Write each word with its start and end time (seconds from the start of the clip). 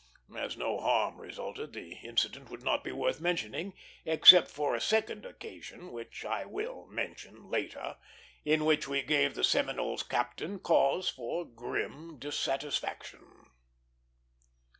As 0.35 0.57
no 0.57 0.79
harm 0.79 1.21
resulted, 1.21 1.73
the 1.73 1.91
incident 2.01 2.49
would 2.49 2.63
not 2.63 2.83
be 2.83 2.91
worth 2.91 3.21
mentioning 3.21 3.75
except 4.03 4.47
for 4.47 4.73
a 4.73 4.81
second 4.81 5.27
occasion, 5.27 5.91
which 5.91 6.25
I 6.25 6.43
will 6.43 6.87
mention 6.87 7.51
later, 7.51 7.97
in 8.43 8.65
which 8.65 8.87
we 8.87 9.03
gave 9.03 9.35
the 9.35 9.43
Seminole's 9.43 10.01
captain 10.01 10.57
cause 10.57 11.07
for 11.07 11.45
grim 11.45 12.17
dissatisfaction. 12.17 13.45